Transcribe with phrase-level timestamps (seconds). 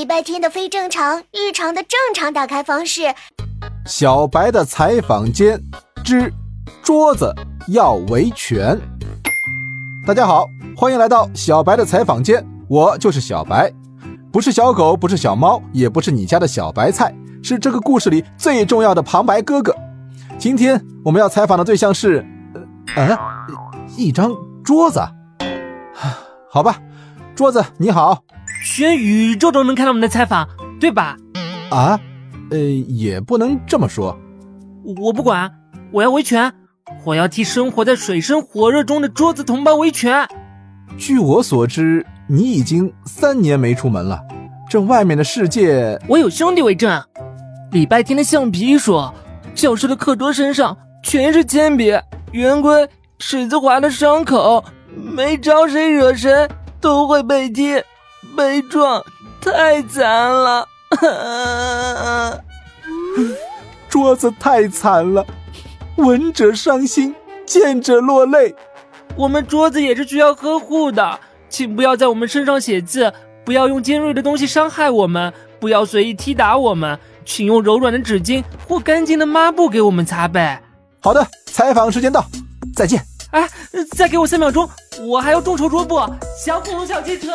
[0.00, 3.14] 礼拜天的非正常，日常的正常打开方式。
[3.84, 5.62] 小白的采访间
[6.02, 6.32] 之
[6.82, 7.30] 桌子
[7.68, 8.80] 要维权。
[10.06, 13.70] 大家好，欢迎来到小白的采访间，我就是小白，
[14.32, 19.76] 不是小狗，不是小猫，也不是你家的小白菜，是这个故事里最重要的旁白哥哥。
[20.38, 22.24] 今天我们要采访的对象是，
[22.96, 23.18] 呃，
[23.98, 24.32] 一张
[24.64, 24.98] 桌子。
[26.48, 26.80] 好吧，
[27.34, 28.22] 桌子你好。
[28.72, 30.48] 全宇宙都能看到我们的采访，
[30.78, 31.16] 对吧？
[31.72, 31.98] 啊，
[32.52, 34.16] 呃，也不能这么说。
[34.96, 35.50] 我不管，
[35.90, 36.52] 我要维权，
[37.04, 40.24] 我要替生活在水深火热中的桌子同胞维权。
[40.96, 44.20] 据我所知，你已经三年没出门了，
[44.68, 46.00] 这外面的世界……
[46.06, 47.02] 我有兄弟为证。
[47.72, 49.12] 礼拜天的橡皮说，
[49.52, 51.92] 教室的课桌身上全是铅笔、
[52.30, 56.48] 圆规、尺子划的伤口，没招谁惹谁
[56.80, 57.82] 都会被踢。
[58.36, 59.04] 被撞
[59.40, 60.68] 太惨了，
[63.88, 65.26] 桌子太惨了，
[65.96, 67.14] 闻者伤心，
[67.46, 68.54] 见者落泪。
[69.16, 71.18] 我们桌子也是需要呵护的，
[71.48, 73.12] 请不要在我们身上写字，
[73.44, 80.58] 不要用尖锐的东西伤害我们，不要随意踢打我们，请用柔软的纸巾或干净的抹布给我们擦背。
[81.00, 82.24] 好的，采访时间到，
[82.76, 83.02] 再见。
[83.32, 83.48] 哎，
[83.96, 84.68] 再给我三秒钟，
[85.02, 86.00] 我还要众筹桌布，
[86.44, 87.34] 小恐龙小汽车。